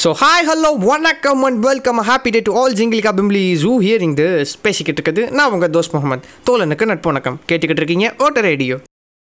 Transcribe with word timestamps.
So 0.00 0.10
hi 0.20 0.46
hello 0.48 0.70
வணக்கம் 0.88 1.42
and 1.46 1.60
welcome 1.66 2.00
happy 2.08 2.30
day 2.34 2.40
to 2.46 2.52
all 2.60 2.74
ஜிங்கிலிகா 2.78 3.10
பிம்ப்ளிஸ் 3.18 3.60
ஜூ 3.62 3.70
ஹியரிங் 3.84 4.16
திஸ் 4.18 4.50
பேசிக்கிட்டு 4.64 5.00
இருக்குது. 5.00 5.22
நான் 5.36 5.52
உங்கள் 5.54 5.70
தோஸ் 5.76 5.88
முகமது. 5.92 6.26
தோலனுக்கு 6.46 6.86
நட்பு 6.90 7.08
வணக்கம் 7.10 7.36
கேட்டுக்கிட்டு 7.48 7.82
இருக்கீங்க 7.82 8.08
ஓட்ட 8.24 8.40
ரேடியோ 8.40 8.76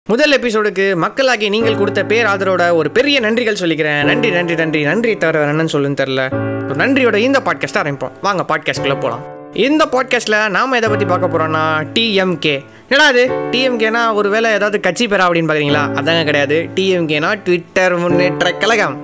முதல் 0.06 0.32
எபிசோடுக்கு 0.38 0.86
மக்களாகி 1.04 1.48
நீங்கள் 1.54 1.76
கொடுத்த 1.80 2.02
பேர் 2.12 2.30
ஆதரோட 2.32 2.64
ஒரு 2.78 2.90
பெரிய 2.96 3.20
நன்றிகள் 3.26 3.60
சொல்லிக்கிறேன். 3.60 4.02
நன்றி 4.10 4.30
நன்றி 4.38 4.56
நன்றி. 4.62 4.80
நன்றி 4.90 5.12
தவிர 5.24 5.44
என்னன்னு 5.52 5.74
சொல்லுன்னு 5.74 6.00
தெரில 6.02 6.24
நன்றியோட 6.82 7.20
இந்த 7.26 7.42
பாட்காஸ்ட்டை 7.48 7.82
ஆரம்பிப்போம். 7.82 8.16
வாங்க 8.26 8.44
பாட்காஸ்ட்குள்ளே 8.50 8.98
போகலாம் 9.04 9.22
இந்த 9.68 9.86
பாட்காஸ்ட்டில் 9.94 10.38
நாம் 10.56 10.76
எதை 10.80 10.90
பற்றி 10.94 11.08
பார்க்க 11.12 11.32
போகிறோன்னா 11.34 11.62
டிஎம்கே 11.94 12.56
என்னடா 12.88 13.06
அது 13.14 13.24
டிஎம்கேனா 13.54 14.02
ஒரு 14.18 14.28
வேளை 14.34 14.50
ஏதாவது 14.58 14.80
கட்சி 14.88 15.06
பெறா 15.06 15.24
அப்படின்னு 15.28 15.50
பார்க்குறீங்களா? 15.52 15.84
அதாங்க 16.00 16.24
கிடையாது. 16.32 16.58
டிஎம்கேனா 16.74 17.32
ட்விட்டர் 17.46 17.96
முன்னேற்ற 18.02 18.52
கழகம். 18.64 18.98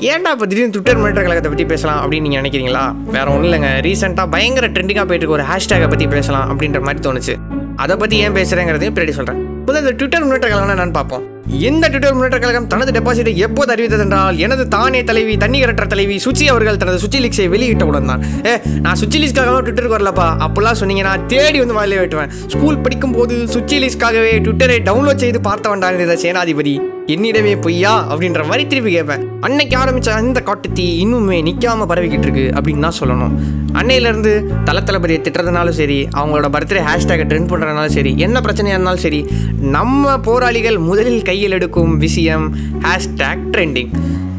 ஏன்டா 0.00 0.30
இப்போ 0.34 0.46
திடீர்னு 0.46 0.72
ட்விட்டர் 0.74 0.96
முன்னேற்ற 0.96 1.22
கழகத்தை 1.22 1.50
பற்றி 1.50 1.64
பேசலாம் 1.64 1.98
அப்படின்னு 2.02 2.26
நீங்கள் 2.26 2.42
நினைக்கிறீங்களா? 2.42 2.94
வேற 3.16 3.30
ஒன்றும் 3.32 3.46
இல்லைங்க. 3.48 3.68
ரீசெண்டாக 3.86 4.26
பயங்கர 4.34 4.66
ட்ரெண்டிங்காக 4.66 5.06
போயிட்டு 5.10 5.28
ஒரு 5.28 5.44
ஹேஷ்டேகை 5.50 5.88
பற்றி 5.88 6.06
பேசலாம் 6.06 6.48
அப்படின்ற 6.52 6.80
மாதிரி 6.80 7.08
தோணுச்சு. 7.08 7.34
அதை 7.76 7.96
பற்றி 7.96 8.16
ஏன் 8.24 8.34
பேசுகிறேங்கிறதையும் 8.38 8.94
பின்னாடி 8.96 9.10
சொல்கிறேன் 9.10 9.40
முதல்ல 9.66 9.82
இந்த 9.82 9.92
ட்விட்டர் 9.92 10.24
முன்னேற்ற 10.24 10.48
கழகம் 10.48 10.80
நான் 10.80 10.94
பார்ப்போம். 10.96 11.22
இந்த 11.68 11.88
ட்விட்டர் 11.88 12.14
முன்னேற்ற 12.14 12.38
கழகம் 12.38 12.66
தனது 12.66 12.92
டெபாசிட்டை 12.96 13.36
எப்போது 13.36 13.72
அறிவித்தது 13.74 14.02
என்றால் 14.02 14.38
எனது 14.38 14.68
தானே 14.68 15.04
தலைவி 15.04 15.36
தண்ணீரற்ற 15.36 15.86
தலைவி 15.86 16.16
சுச்சி 16.16 16.46
அவர்கள் 16.46 16.76
தனது 16.76 16.98
சுச்சி 17.04 17.20
லீக்ஸை 17.24 17.48
வெளியிட்டவுடன் 17.54 18.10
தான். 18.12 18.24
ஏ 18.46 18.80
நான் 18.80 18.94
சுச்சி 18.94 19.20
லீஸ்க்காக 19.24 19.60
ட்விட்டருக்கு 19.60 19.98
வரலப்பா? 19.98 20.28
அப்போல்லாம் 20.46 20.80
சொன்னீங்கன்னா 20.80 21.26
தேடி 21.26 21.58
வந்து 21.58 21.74
வாயிலே 21.74 21.98
வெட்டுவேன். 21.98 22.32
ஸ்கூல் 22.46 22.78
படிக்கும் 22.78 23.12
போது 23.12 23.36
சுச்சி 23.54 23.78
லீஸ்க்காகவே 23.84 24.32
ட்விட்டரை 24.46 24.78
டவுன்லோட் 24.90 25.24
செய்து 25.26 25.40
பார்த்த 25.40 25.68
வேண்டாம் 25.68 26.22
சேனாதிபதி. 26.26 26.80
என்னிடமே 27.06 27.60
பொய்யா? 27.60 28.06
அப்படின்ற 28.10 28.46
மாதிரி 28.46 28.66
திருப்பி 28.66 28.90
கேட்பேன். 28.92 29.40
அன்னைக்கு 29.40 29.76
ஆரம்பித்த 29.76 30.12
அந்த 30.12 30.42
காட்டுத்தீ 30.46 30.86
இன்னுமே 31.02 31.38
நிற்காம 31.48 31.86
பரவிக்கிட்டு 31.90 32.26
இருக்கு 32.28 32.50
அப்படின்னு 32.54 32.80
தான் 32.80 32.96
சொல்லணும். 33.00 33.34
அன்னையிலேருந்து 33.72 34.32
தல 34.64 34.80
தளபதியை 34.80 35.20
திட்டுறதுனாலும் 35.20 35.78
சரி 35.80 36.08
அவங்களோட 36.16 36.48
பர்த்டே 36.54 36.82
ஹேஷ்டேக்கை 36.88 37.26
ட்ரெண்ட் 37.30 37.50
பண்ணுறதுனாலும் 37.50 37.94
சரி 37.98 38.14
என்ன 38.18 38.40
பிரச்சனையாக 38.40 38.76
இருந்தாலும் 38.76 39.04
சரி 39.06 39.26
நம்ம 39.60 40.18
போராளிகள் 40.18 40.78
முதலில் 40.78 41.22
கையில் 41.22 41.52
எடுக்கும் 41.52 41.98
விஷயம் 41.98 42.56
ஹேஷ்டேக் 42.80 43.44
ட்ரெண்டிங் 43.52 43.92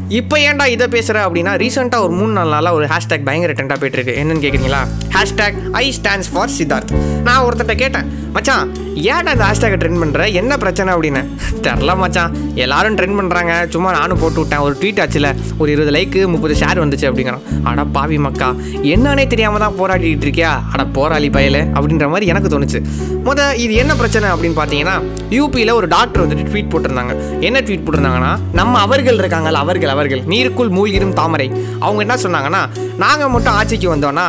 இப்போ 0.08 0.38
ஏன்டா 0.38 0.66
இதை 0.66 0.88
பேசுகிற 0.88 1.28
அப்படின்னா 1.28 1.52
ரீசெண்டாக 1.56 2.00
ஒரு 2.00 2.12
மூணு 2.12 2.32
நாலு 2.32 2.50
நாளாக 2.50 2.76
ஒரு 2.76 2.86
ஹேஷ்டேக் 2.86 3.24
பயங்கர 3.24 3.52
ட்ரெண்டாக 3.52 3.78
போயிட்டு 3.78 3.98
இருக்கு 3.98 4.22
என்னன்னு 4.22 4.44
கேட்குறீங்களா 4.44 4.80
hashtag 5.14 5.70
I 5.70 5.94
stands 6.02 6.30
for 6.32 6.50
Siddharth 6.58 7.22
நான் 7.22 7.44
ஒருத்தட்ட 7.44 7.74
கேட்டேன் 7.74 8.24
மச்சான் 8.32 8.84
ஏன்டா 8.94 9.32
இந்த 9.32 9.44
ஹேஷ்டேக்கை 9.44 9.78
ட்ரெண்ட் 9.80 10.00
பண்ணுற 10.02 10.32
என்ன 10.32 10.56
பிரச்சனை 10.56 10.94
அப்படின்னு? 10.94 11.26
தெரில 11.66 11.96
மச்சான். 11.96 12.54
எல்லாரும் 12.54 12.96
ட்ரெண்ட் 12.96 13.18
பண்ணுறாங்க 13.18 13.68
சும்மா 13.68 13.92
நானும் 13.92 14.18
போட்டு 14.18 14.40
விட்டேன். 14.40 14.58
ஒரு 14.58 14.76
ட்வீட் 14.80 15.00
ஆச்சுல. 15.04 15.36
ஒரு 15.58 15.72
இருபது 15.72 15.90
லைக்கு 15.90 16.28
முப்பது 16.28 16.54
ஷேர் 16.54 16.82
வந்துச்சு 16.82 17.06
அப்படிங்கிறான். 17.08 17.62
அட 17.64 17.84
பாவி 17.84 18.18
மக்கா 18.18 18.54
என்னன்னே 18.82 19.26
தெரியாமல் 19.26 19.60
தான் 19.60 19.74
போராடிட்டு 19.78 20.26
இருக்கியா? 20.26 20.60
அட 20.72 20.84
போராளி 20.84 21.28
பயலே 21.28 21.72
அப்படின்ற 21.74 22.08
மாதிரி 22.08 22.26
எனக்கு 22.26 22.58
தோணுச்சு. 22.58 22.82
முத 23.24 23.54
இது 23.54 23.74
என்ன 23.74 23.94
பிரச்சனை 23.96 24.30
அப்படின்னு 24.30 24.58
பார்த்தீங்கன்னா 24.60 25.02
யூபியில் 25.30 25.72
ஒரு 25.72 25.88
டாக்டர் 25.88 26.28
வந்துட்டு 26.28 26.46
ட்வீட் 26.52 26.72
போட்டிருந்தாங்க. 26.72 27.40
என்ன 27.40 27.60
ட்வீட் 27.60 27.84
போட்டிருந்தாங்கன்னா 27.86 28.38
நம்ம 28.52 28.78
அவர்கள் 28.78 29.18
இருக்காங்கல்ல 29.18 29.52
அவர்கள் 29.52 29.94
அவர்கள் 29.96 30.22
நீருக்குள் 30.34 30.74
மூழ்கிடும் 30.78 31.16
தாமரை. 31.22 31.48
அவங்க 31.86 32.00
என்ன 32.06 32.18
சொன்னாங்கன்னா 32.26 32.62
நாங்கள் 33.04 33.34
மட்டும் 33.36 33.56
ஆட்சிக்கு 33.60 33.90
வந்தோன்னா 33.94 34.28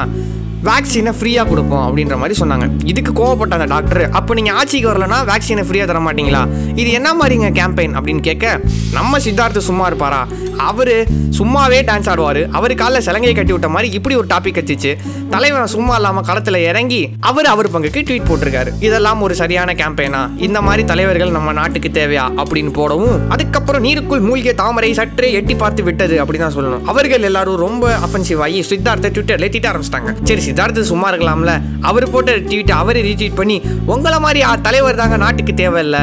வேக்சினை 0.68 1.12
ஃப்ரீயாக 1.18 1.48
கொடுப்போம் 1.50 1.84
அப்படின்ற 1.88 2.16
மாதிரி 2.22 2.36
சொன்னாங்க. 2.40 2.66
இதுக்கு 2.92 3.12
கோவப்பட்ட 3.20 3.58
அந்த 3.58 3.68
டாக்டர் 3.74 4.02
அப்போ 4.20 4.32
நீங்கள் 4.38 4.56
ஆட்சிக்கு 4.60 4.88
வரலன்னா 4.92 5.18
வேக்சினை 5.30 5.64
ஃப்ரீயாக 5.68 5.88
தர 5.92 6.00
மாட்டீங்களா? 6.06 6.42
இது 6.82 6.90
என்ன 7.00 7.10
மாதிரிங்க 7.20 7.50
கேம்பெயின் 7.60 7.96
அப்படின்னு 7.98 8.24
கேட்க 8.28 8.46
நம்ம 8.98 9.20
சித்தார்த்து 9.26 9.62
சும்மா 9.68 9.86
இருப்பாரா? 9.90 10.22
அவர் 10.70 10.94
சும்மாவே 11.38 11.80
டான்ஸ் 11.90 12.10
ஆடுவார். 12.12 12.40
அவர் 12.58 12.74
காலைல 12.82 13.02
சலங்கையை 13.08 13.36
கட்டி 13.40 13.54
விட்ட 13.56 13.70
மாதிரி 13.76 13.90
இப்படி 13.98 14.16
ஒரு 14.22 14.28
டாபிக் 14.32 14.60
வச்சுச்சு 14.60 14.92
தலைவன் 15.34 15.72
சும்மா 15.76 15.96
இல்லாமல் 16.00 16.26
களத்தில் 16.30 16.60
இறங்கி 16.70 17.02
அவர் 17.32 17.50
அவர் 17.54 17.70
பங்குக்கு 17.76 18.04
ட்வீட் 18.08 18.28
போட்டிருக்காரு. 18.30 18.72
இதெல்லாம் 18.88 19.22
ஒரு 19.28 19.36
சரியான 19.42 19.76
கேம்பெயினா 19.82 20.24
இந்த 20.48 20.62
மாதிரி 20.68 20.86
தலைவர்கள் 20.94 21.36
நம்ம 21.38 21.54
நாட்டுக்கு 21.60 21.92
தேவையா? 22.00 22.26
அப்படின்னு 22.44 22.74
போடவும் 22.80 23.16
அதுக்கப்புறம் 23.36 23.86
நீருக்குள் 23.88 24.26
மூழ்கிய 24.28 24.56
தாமரை 24.64 24.92
சற்றே 25.02 25.32
எட்டி 25.42 25.57
பார்த்து 25.64 25.84
விட்டது 25.84 26.16
அப்படின்னு 26.24 26.46
தான் 26.46 26.56
சொல்லணும். 26.56 26.84
அவர்கள் 26.92 27.28
எல்லாரும் 27.30 27.58
ரொம்ப 27.66 27.94
அஃபென்சிவ் 28.06 28.42
ஆகி 28.48 28.60
சித்தார்த்தை 28.70 29.10
ட்விட்டர்ல 29.16 29.50
திட்ட 29.50 29.72
ஆரம்பிச்சிட்டாங்க. 29.72 30.12
சரி 30.24 30.44
சித்தார்த்து 30.48 30.82
சும்மா 30.92 31.08
இருக்கலாம்ல. 31.14 31.54
அவர் 31.82 32.12
போட்ட 32.12 32.36
ட்வீட் 32.52 32.72
அவரே 32.82 33.02
ரீட்வீட் 33.10 33.36
பண்ணி 33.36 33.62
உங்களை 33.86 34.20
மாதிரி 34.20 34.44
தலைவர் 34.62 34.96
தாங்க 34.96 35.18
நாட்டுக்கு 35.18 35.54
தேவையில்ல. 35.64 35.98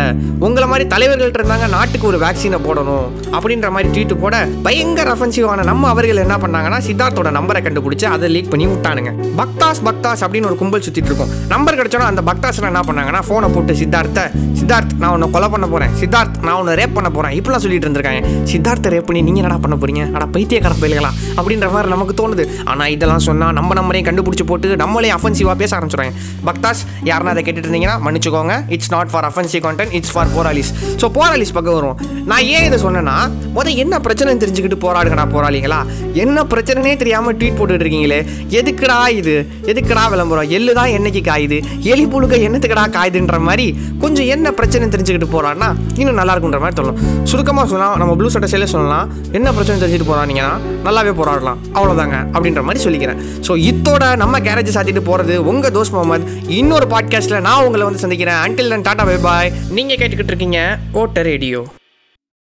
உங்களை 0.47 0.69
மாதிரி 0.69 0.89
தலைவர்கள்ட்ட 0.95 1.41
இருந்தாங்க 1.41 1.69
நாட்டுக்கு 1.69 2.07
ஒரு 2.07 2.19
வேக்சினை 2.19 2.61
போடணும். 2.67 3.07
அப்படின்ற 3.37 3.71
மாதிரி 3.71 3.89
ட்வீட் 3.95 4.21
போட 4.21 4.49
பயங்கர 4.63 5.13
அஃபென்சிவான 5.15 5.65
நம்ம 5.65 5.89
அவர்கள் 5.89 6.23
என்ன 6.25 6.37
பண்ணாங்கன்னா 6.37 6.81
சித்தார்த்தோட 6.89 7.31
நம்பரை 7.39 7.63
கண்டுபிடிச்சு 7.67 8.05
அதை 8.05 8.31
லீக் 8.31 8.51
பண்ணி 8.51 8.67
விட்டானுங்க. 8.67 9.13
பக்தாஸ் 9.41 9.83
பக்தாஸ் 9.89 10.25
அப்படின்னு 10.27 10.51
ஒரு 10.51 10.57
கும்பல் 10.57 10.85
சுத்திட்டு 10.87 11.11
இருக்கும். 11.13 11.33
நம்பர் 11.49 11.79
கிடைச்சோன்னா 11.79 12.11
அந்த 12.13 12.23
பக்தாஸ் 12.31 12.63
என்ன 12.63 12.81
பண்ணாங்கன்னா 12.81 13.23
ஃபோனை 13.29 13.53
போட்டு 13.55 13.73
சித்தார்த்த 13.73 14.31
சித்தார்த் 14.59 14.93
நான் 14.99 15.11
உன்னை 15.11 15.31
கொலை 15.31 15.49
பண்ண 15.49 15.67
போறேன். 15.67 15.91
சித்தார்த் 16.01 16.37
நான் 16.43 16.55
உன்னை 16.55 16.75
ரேப் 16.75 16.95
பண்ண 16.95 17.11
போறேன். 17.11 17.33
இப்படிலாம் 17.41 17.65
சொல்லிட்டு 17.65 17.89
இருந்திருக்காங்க. 17.89 18.23
சித்தார்த்த 18.53 18.93
ரேப் 18.95 19.09
பண்ணி 19.09 19.23
நீங்க 19.23 19.44
என்னடா 19.45 19.61
பண்ண 19.65 19.77
போறீங்க? 19.83 20.03
அட 20.17 20.25
பைத்தியக்கார 20.35 20.75
பயில்களா 20.83 21.11
அப்படின்ற 21.39 21.69
மாதிரி 21.75 21.89
நமக்கு 21.95 22.15
தோணுது. 22.21 22.45
ஆனா 22.73 22.85
இதெல்லாம் 22.95 23.25
சொன்னா 23.29 23.47
நம்ம 23.59 23.75
நம்மளையும் 23.81 24.09
கண்டுபிடிச்சு 24.09 24.47
போட்டு 24.51 24.77
நம்மளே 24.83 25.11
அஃபென்சிவா 25.19 25.55
பேச 25.63 25.71
ஆரம்பிச்சுறாங்க 25.79 26.13
பக்தாஸ் 26.49 26.83
யாருன்னா 27.11 27.33
அதை 27.35 27.43
கேட்டுட்டு 27.47 27.69
இருந்தீங்கன்னா 27.69 27.97
மன்னிச்சுக்கோங்க. 28.07 28.55
It's 28.77 28.93
not 28.97 29.11
for 29.15 29.27
offensive 29.31 29.63
content 29.67 29.95
it's 29.99 30.13
for 30.15 30.31
போராளிஸ் 30.37 30.71
so 31.03 31.09
போராளிஸ் 31.19 31.55
பக்கம் 31.59 31.77
வரும் 31.79 31.99
நான் 32.31 32.45
ஏன் 32.57 32.67
இதை 32.69 32.79
சொன்னேன்னா 32.87 33.17
முத 33.57 33.75
என்ன 33.85 33.95
பிரச்சனை 34.07 34.37
தெரிஞ்சுக்கிட்டு 34.43 34.79
போராடுங்கடா 34.85 35.25
போராளிங்களா? 35.35 35.81
என்ன 36.23 36.45
பிரச்சனைனே 36.53 36.95
தெரியாம 37.03 37.33
ட்வீட் 37.39 37.59
போட்டுட்டு 37.59 37.85
இருக்கீங்களே? 37.85 38.21
எதுக்குடா 38.59 38.99
இது? 39.21 39.35
எதுக்குடா 39.71 40.05
விளம்பரம்? 40.15 40.49
எள்ளு 40.57 40.73
தான் 40.79 40.93
என்னைக்கு 40.97 41.21
காயுது? 41.31 41.59
எலி 41.93 42.05
புழுக்க 42.13 42.35
என்னத்துக்கடா 42.47 42.85
காயுதுன்ற 42.97 43.39
மாதிரி 43.49 43.67
கொஞ்சம் 44.03 44.29
என்ன 44.35 44.53
பிரச்சனை 44.59 44.89
தெரிஞ்சுக்கிட்டு 44.95 45.29
போறான்னா 45.35 45.69
இன்னும் 46.01 46.19
நல்லா 46.21 46.35
இருக்குன்ற 46.35 46.61
மாதிரி 46.65 46.79
சொல்லணும் 46.81 47.01
சுருக்கமாக 47.31 47.67
சொன்னால் 47.73 47.97
நம்ம 48.03 48.15
ப்ளூ 48.19 48.29
சட்டை 48.35 48.49
சேலே 48.55 48.69
சொல்லலாம். 48.75 49.07
என்ன 49.37 49.53
பிரச்சனை 49.53 49.77
தெரிஞ்சுட்டு 49.83 50.09
போறானீங்கன்னா 50.09 50.51
நல்லாவே 50.87 51.13
போராடலாம். 51.21 51.61
அவ்வளோதாங்க 51.77 52.17
அப்படின்ற 52.35 52.63
மாதிரி 52.67 52.83
சொல்லிக்கிறேன். 52.85 53.21
ஸோ 53.47 53.53
இத்தோட 53.71 54.17
நம்ம 54.23 54.41
கேரேஜ் 54.49 54.75
சாத்திட்டு 54.77 55.03
போகிறது 55.11 55.37
உங்கள் 55.51 55.73
தோஸ் 55.77 55.93
முகமது. 55.95 56.27
இன்னொரு 56.59 56.87
பாட்காஸ்ட்டில் 56.87 57.47
நான் 57.49 57.65
உங்களை 57.65 57.85
வந்து 57.87 58.03
சந்திக்கிறேன். 58.05 58.41
Until 58.45 58.73
then 58.75 58.87
tata 58.89 59.05
bye 59.05 59.17
bye 59.29 59.53
நீங்கள் 59.79 59.97
கேட்டுக்கிட்டு 59.97 60.35
இருக்கீங்க 60.35 60.61
ஓட்ட 60.93 61.23
ரேடியோ. 61.23 61.63